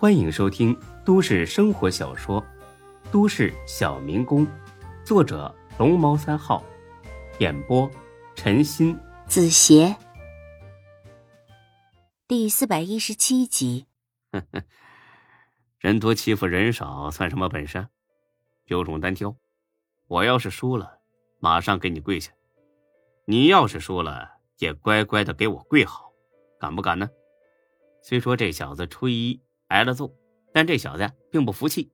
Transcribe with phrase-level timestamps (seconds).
[0.00, 0.74] 欢迎收听
[1.04, 2.40] 都市生活小说
[3.12, 4.46] 《都市小民工》，
[5.04, 6.64] 作者龙猫三号，
[7.38, 7.86] 演播
[8.34, 9.94] 陈鑫、子邪，
[12.26, 13.84] 第四百一十七集。
[15.78, 17.86] 人多欺负人少算什么本事？
[18.68, 19.36] 有种单挑！
[20.06, 21.00] 我要是输了，
[21.40, 22.30] 马上给你跪下；
[23.26, 24.30] 你要是输了，
[24.60, 26.10] 也乖乖的给我跪好，
[26.58, 27.10] 敢不敢呢？
[28.00, 29.38] 虽说这小子初一
[29.70, 30.12] 挨了揍，
[30.52, 31.90] 但这小子并不服气，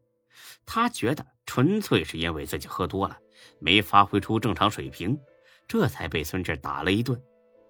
[0.64, 3.18] 他觉得纯粹是因为自己喝多了，
[3.58, 5.18] 没发挥出正常水平，
[5.68, 7.20] 这才被孙志打了一顿。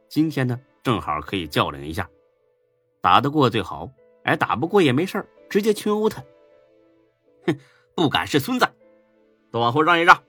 [0.09, 2.09] 今天呢，正好可以较量一下，
[3.01, 3.91] 打得过最好，
[4.23, 6.23] 哎，打不过也没事直接群殴他。
[7.47, 7.59] 哼，
[7.95, 8.67] 不敢是孙子，
[9.51, 10.23] 都往后让一让。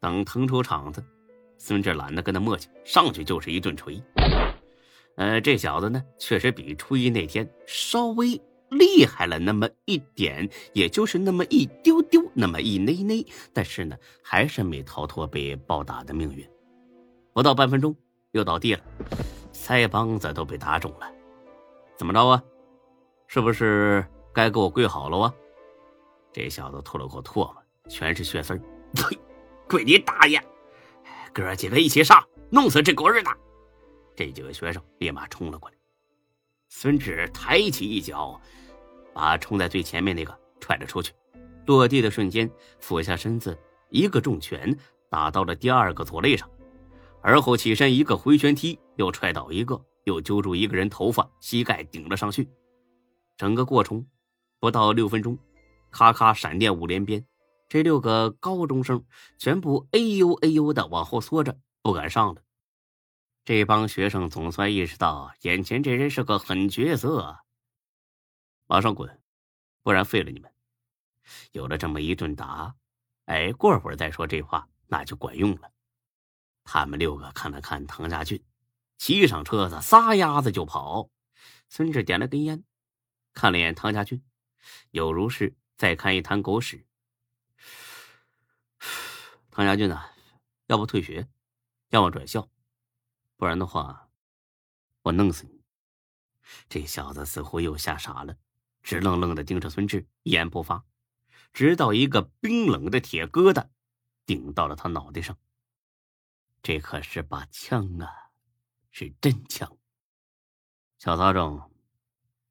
[0.00, 1.04] 等腾出场子，
[1.58, 4.02] 孙志懒得跟他磨叽，上去就是一顿锤。
[5.16, 16.48] 呃，这小子呢，确实比初一那天稍微厉害了那么一点，也就是那么一丢丢，那么一内内，但是呢，还是没逃脱被暴打的命运。
[17.32, 17.94] 不到半分钟，
[18.32, 18.80] 又倒地了，
[19.52, 21.10] 腮帮子都被打肿了。
[21.96, 22.42] 怎么着啊？
[23.26, 25.34] 是不是该给我跪好了啊？
[26.32, 27.56] 这小子吐了口唾沫，
[27.88, 28.60] 全是血丝儿。
[28.94, 29.18] 呸！
[29.68, 30.42] 跪你大爷！
[31.32, 33.30] 哥几个一起上，弄死这狗日的！
[34.26, 35.76] 这几个学生立马冲了过来。
[36.68, 38.40] 孙志抬起一脚，
[39.12, 41.12] 把冲在最前面那个踹了出去。
[41.66, 43.58] 落地的瞬间，俯下身子，
[43.90, 44.76] 一个重拳
[45.10, 46.48] 打到了第二个左肋上，
[47.20, 52.48] 而后起身一个回旋踢，又踹倒一个，又揪住一个人头发，膝盖顶了上去。
[53.36, 54.06] 整个过程
[54.60, 55.36] 不到六分钟，
[55.90, 57.24] 咔咔闪电五连鞭，
[57.68, 59.04] 这六个高中生
[59.36, 62.40] 全部哎呦哎呦的往后缩着，不敢上了。
[63.44, 67.40] 这帮学生总算意识到，眼前这人是个狠角色，
[68.66, 69.20] 马上滚，
[69.82, 70.52] 不然废了你们！
[71.50, 72.76] 有了这么一顿打，
[73.24, 75.72] 哎，过会儿再说这话那就管用了。
[76.62, 78.44] 他们六个看了看唐家俊，
[78.96, 81.10] 骑上车子撒丫子就跑。
[81.68, 82.62] 孙志点了根烟。
[83.34, 84.22] 看了眼唐家俊，
[84.92, 86.86] 有如是再看一滩狗屎。
[89.50, 90.10] 唐家俊呐，
[90.66, 91.26] 要不退学，
[91.88, 92.48] 要么转校，
[93.42, 94.08] 不然的话，
[95.02, 95.64] 我弄死你！
[96.68, 98.36] 这小子似乎又吓傻了，
[98.84, 100.84] 直愣愣的盯着孙志，一言不发，
[101.52, 103.66] 直到一个冰冷的铁疙瘩
[104.24, 105.36] 顶到了他脑袋上。
[106.62, 108.30] 这可是把枪啊，
[108.92, 109.76] 是真枪！
[111.00, 111.68] 小杂种。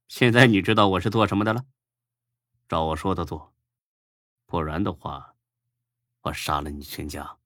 [0.10, 1.64] 现在你知道我是做什么的了，
[2.68, 3.56] 照我说的做，
[4.46, 5.38] 不然的话，
[6.24, 7.38] 我杀了你全家。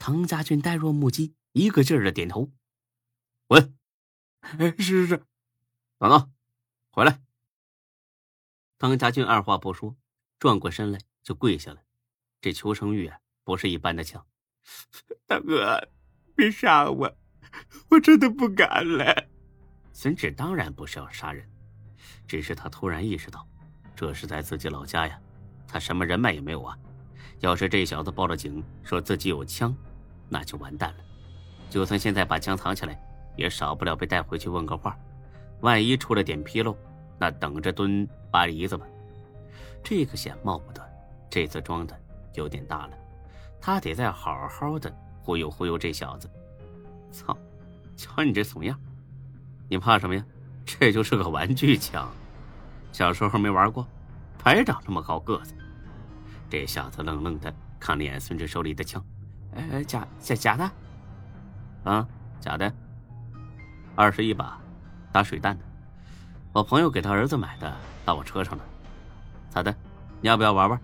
[0.00, 2.52] 唐家俊呆若木鸡，一个劲儿的点头。
[3.46, 3.74] 滚！
[4.58, 5.16] 是是是，
[5.96, 6.30] 等等，
[6.90, 7.22] 回来。
[8.76, 9.96] 唐家俊二话不说，
[10.38, 11.82] 转过身来就跪下了。
[12.42, 14.26] 这求生欲啊，不是一般的强。
[15.26, 15.88] 大哥，
[16.34, 17.16] 别杀我，
[17.88, 19.30] 我真的不敢了。
[19.94, 21.50] 孙志当然不是要杀人，
[22.28, 23.48] 只是他突然意识到，
[23.94, 25.18] 这是在自己老家呀，
[25.66, 26.78] 他什么人脉也没有啊。
[27.40, 29.74] 要是这小子报了警，说自己有枪，
[30.28, 31.05] 那就完蛋了。
[31.68, 32.98] 就算现在把枪藏起来，
[33.36, 34.96] 也少不了被带回去问个话。
[35.60, 36.76] 万一出了点纰漏，
[37.18, 38.86] 那等着蹲八梨子吧。
[39.82, 40.82] 这个险冒不得，
[41.30, 41.98] 这次装的
[42.34, 42.90] 有点大了，
[43.60, 46.30] 他得再好好的忽悠忽悠这小子。
[47.10, 47.36] 操，
[47.96, 48.78] 瞧你这怂样！
[49.68, 50.24] 你怕什么呀？
[50.64, 52.10] 这就是个玩具枪，
[52.92, 53.86] 小时候没玩过，
[54.42, 55.54] 还长这么高个子。
[56.50, 59.04] 这小子愣愣的看了眼孙志手里的枪，
[59.54, 60.70] 哎，假假假的，
[61.86, 62.04] 啊，
[62.40, 62.72] 假的，
[63.94, 64.58] 二十一把，
[65.12, 65.64] 打水弹的，
[66.52, 67.72] 我朋友给他儿子买的，
[68.04, 68.64] 到我车上了。
[69.48, 69.72] 咋的？
[70.20, 70.80] 你要不要玩玩？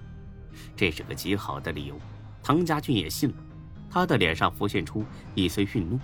[0.76, 1.98] 这是个极好的理由。
[2.40, 3.36] 唐家俊也信了，
[3.90, 5.04] 他的脸上浮现出
[5.34, 5.98] 一丝愠怒。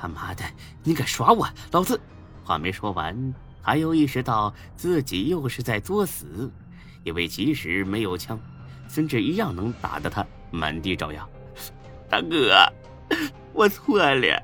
[0.00, 0.44] 他妈的！
[0.82, 2.00] 你敢耍我，老子……
[2.42, 6.50] 话没说完，他又意识到自己又是在作死，
[7.04, 8.36] 因为即使没有枪，
[8.88, 11.24] 孙志一样能打得他满地找牙。
[12.10, 12.52] 大哥，
[13.56, 14.42] 我错了，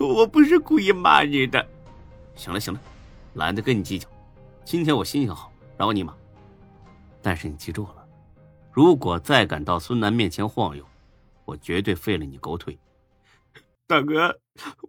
[0.00, 1.64] 我不是故意骂你的。
[2.34, 2.80] 行了行了，
[3.34, 4.08] 懒得跟你计较。
[4.64, 6.12] 今天我心情好，饶你一马。
[7.22, 8.08] 但是你记住了，
[8.72, 10.84] 如果再敢到孙楠面前晃悠，
[11.44, 12.76] 我绝对废了你狗腿。
[13.86, 14.40] 大哥，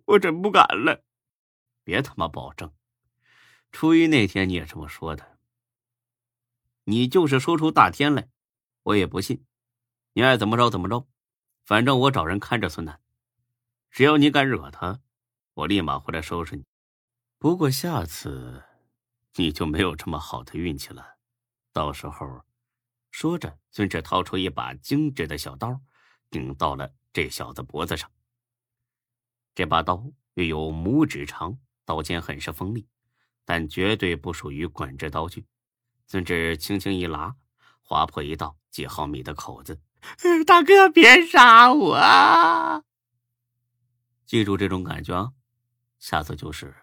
[0.06, 1.04] 我真不敢了。
[1.84, 2.72] 别他妈保证！
[3.72, 5.38] 初一那天你也这么说的。
[6.86, 8.28] 你就是说出大天来，
[8.82, 9.46] 我也不信。
[10.14, 11.08] 你爱怎么着怎么着，
[11.66, 13.00] 反正我找人看着孙楠。
[13.92, 15.02] 只要你敢惹他，
[15.54, 16.64] 我立马回来收拾你。
[17.38, 18.64] 不过下次，
[19.36, 21.18] 你就没有这么好的运气了。
[21.74, 22.44] 到时候，
[23.12, 25.82] 说着，孙志掏出一把精致的小刀，
[26.30, 28.10] 顶到了这小子脖子上。
[29.56, 32.88] 这把刀约有拇指长，刀尖很是锋利，
[33.44, 35.46] 但绝对不属于管制刀具。
[36.08, 37.36] 孙志轻轻一拉，
[37.82, 39.82] 划破一道几毫米的口子。
[40.46, 42.84] 大哥，别杀我！
[44.30, 45.34] 记住这种感觉啊，
[45.98, 46.76] 下次就是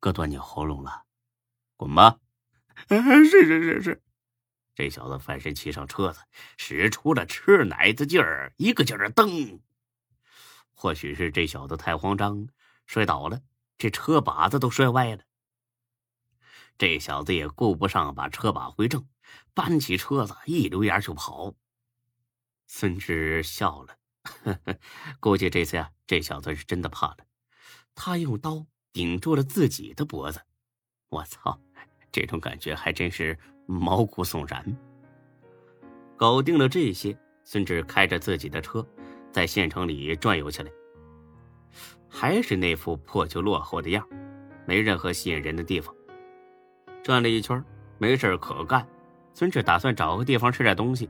[0.00, 1.04] 割断你喉咙了。
[1.76, 2.18] 滚吧！
[2.88, 2.96] 是
[3.28, 4.02] 是是是。
[4.74, 6.22] 这小子翻身骑上车子，
[6.56, 9.60] 使出了吃奶的劲儿，一个劲儿蹬。
[10.72, 12.48] 或许是这小子太慌张，
[12.86, 13.42] 摔倒了，
[13.76, 15.24] 这车把子都摔歪了。
[16.78, 19.06] 这小子也顾不上把车把回正，
[19.52, 21.54] 搬起车子一溜烟就跑。
[22.66, 24.76] 孙志笑了，呵 呵
[25.20, 27.18] 估计这次啊，这小子是真的怕了。
[27.94, 30.40] 他用刀顶住了自己的脖子，
[31.08, 31.60] 我操，
[32.12, 34.76] 这种感觉还真是毛骨悚然。
[36.16, 38.86] 搞定了这些，孙志开着自己的车。
[39.30, 40.70] 在县城里转悠起来，
[42.08, 44.08] 还是那副破旧落后的样
[44.66, 45.94] 没任何吸引人的地方。
[47.04, 47.62] 转了一圈，
[47.98, 48.88] 没事可干，
[49.34, 51.08] 孙志打算找个地方吃点东西。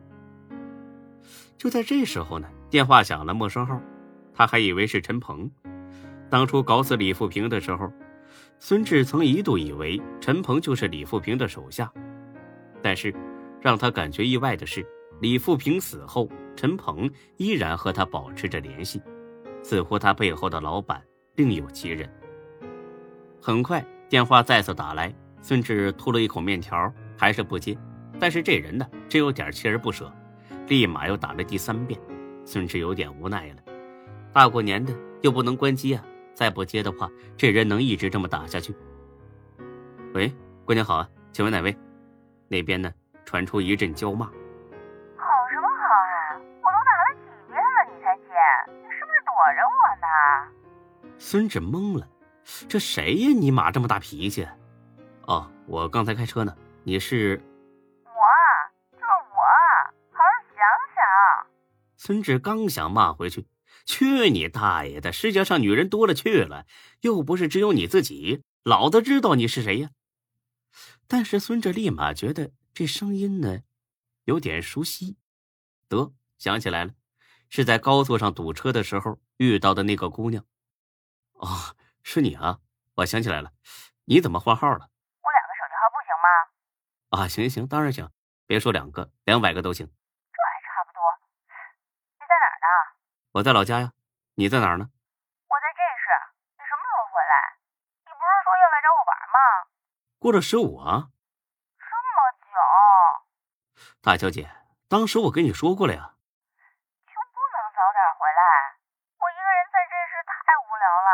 [1.59, 3.81] 就在这时候呢，电话响了，陌生号，
[4.33, 5.51] 他还以为是陈鹏。
[6.31, 7.93] 当初搞死李富平的时候，
[8.61, 11.93] 孙志曾一度以为陈鹏就是李富平的手下，
[12.81, 13.13] 但是
[13.61, 14.87] 让他感觉意外的是。
[15.21, 19.03] 李富平死后，陈鹏依然和他保持着联系，
[19.65, 21.03] 似乎他背后的老板
[21.35, 22.09] 另有其人。
[23.43, 25.13] 很快，电话再次打来，
[25.43, 27.77] 孙志吐了一口面条，还是不接。
[28.21, 30.13] 但是这人呢，真有点锲而不舍，
[30.69, 31.99] 立马又打了第三遍。
[32.45, 33.57] 孙志有点无奈了，
[34.33, 38.75] 大过年的又不能关机啊，再不接的话，这人能一直这么打下去？
[40.15, 40.33] 喂，
[40.65, 41.77] 姑娘好啊，请问哪位？
[42.49, 42.91] 那边呢，
[43.27, 44.25] 传出一阵娇骂。
[44.25, 46.41] 好什么好啊！
[46.63, 48.33] 我都打了几遍了，你才接，
[48.69, 50.07] 你是不是躲着我呢
[51.19, 52.09] 孙志懵了，
[52.67, 53.29] 这谁呀？
[53.39, 54.49] 你妈这么大脾气？
[55.27, 56.55] 哦，我刚才开车呢。
[56.85, 57.39] 你是？
[61.99, 63.49] 孙志刚想骂回去，
[63.85, 65.13] 去你大爷的！
[65.13, 66.65] 世界上女人多了去了，
[67.01, 68.45] 又不是只有你自己。
[68.63, 69.91] 老子知道你是谁呀？
[71.09, 73.63] 但是孙志立马觉得这声音呢，
[74.25, 75.19] 有点熟悉。
[75.89, 76.93] 得，想起来了，
[77.49, 80.45] 是在高速上堵车的时候遇到的那个姑娘。
[81.33, 82.61] 哦，是你啊！
[82.95, 83.53] 我想起来了，
[84.05, 84.91] 你怎么换号了？
[85.21, 87.25] 我两个手机号不行吗？
[87.25, 88.09] 啊，行行，当然行，
[88.47, 89.87] 别说两个，两百个都行。
[89.87, 91.01] 这还差不多。
[92.19, 92.67] 你在哪儿呢？
[93.33, 93.93] 我在老家呀。
[94.35, 94.89] 你在哪儿呢？
[94.89, 96.07] 我在这市。
[96.57, 97.35] 你什么时候回来？
[98.07, 99.39] 你不是说要来找我玩吗？
[100.19, 101.11] 过了十五啊。
[101.77, 102.55] 这么久。
[104.01, 104.49] 大小姐，
[104.89, 106.15] 当时我跟你说过了呀。
[107.05, 108.43] 就不能早点回来？
[109.19, 111.11] 我一个人在镇市太无聊了。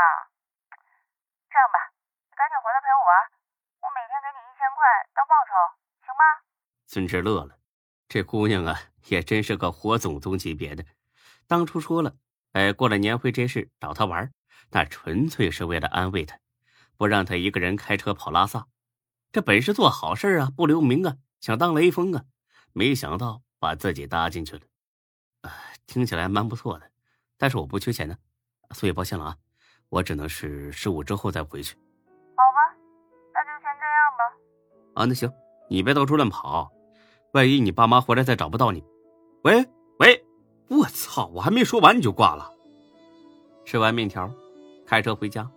[1.50, 1.90] 这样吧，
[2.30, 3.10] 你赶紧回来陪我玩，
[3.82, 5.52] 我每天给你一千块当报酬，
[6.06, 6.22] 行吗
[6.86, 7.58] 孙志乐了，
[8.06, 8.76] 这姑娘啊，
[9.08, 10.84] 也真是个活总宗级别的。
[11.46, 12.14] 当初说了，
[12.52, 14.32] 哎，过了年回这事找他玩，
[14.70, 16.38] 那纯粹是为了安慰他，
[16.96, 18.66] 不让他一个人开车跑拉萨。
[19.32, 22.24] 这本是做好事啊，不留名啊，想当雷锋啊，
[22.72, 24.62] 没想到把自己搭进去了。
[25.42, 25.52] 啊，
[25.86, 26.90] 听起来蛮不错的，
[27.36, 28.16] 但是我不缺钱呢，
[28.70, 29.36] 所以抱歉了啊，
[29.88, 31.74] 我只能是十五之后再回去。
[31.74, 32.74] 好吧，
[33.32, 35.02] 那就先这样吧。
[35.02, 35.30] 啊，那行，
[35.68, 36.72] 你别到处乱跑。
[37.32, 38.84] 万一你爸妈回来再找不到你，
[39.42, 39.68] 喂喂，
[40.68, 41.30] 我操！
[41.34, 42.50] 我还没说完你就挂了。
[43.64, 44.30] 吃完面条，
[44.86, 45.48] 开车回家，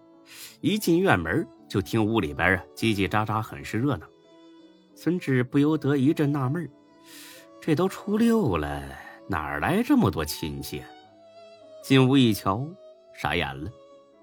[0.61, 4.05] 一进院门就听屋里边啊叽叽喳喳，很是热闹。
[4.95, 6.69] 孙志不由得一阵纳闷
[7.61, 8.83] 这都初六了，
[9.27, 10.83] 哪来这么多亲戚？
[11.83, 12.67] 进屋一瞧，
[13.13, 13.69] 傻眼了，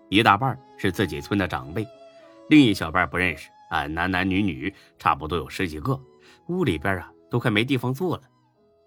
[0.08, 1.86] 一大半是自己村的长辈，
[2.48, 5.98] 另一小半不认识，啊，男男女女差不多有十几个。
[6.48, 7.10] 屋里边啊。
[7.30, 8.22] 都快没地方坐了，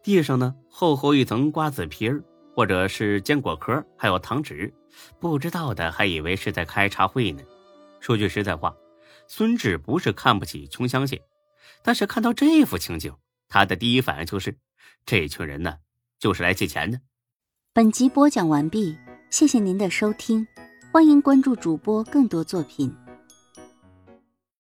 [0.08, 2.24] 地上呢厚厚一层瓜子皮儿，
[2.56, 4.74] 或者是坚果壳，还有糖纸，
[5.20, 7.44] 不知道的还以为是在开茶会呢。
[8.00, 8.74] 说句实在话，
[9.28, 11.20] 孙志不是看不起穷乡亲，
[11.84, 13.14] 但是看到这幅情景，
[13.50, 14.58] 他的第一反应就是，
[15.06, 15.76] 这群人呢
[16.18, 17.02] 就是来借钱的。
[17.74, 18.98] 本集播讲完毕，
[19.30, 20.48] 谢谢您的收听，
[20.90, 22.96] 欢迎关注主播更多作品。